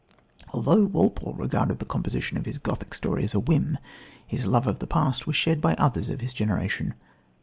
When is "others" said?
5.75-6.09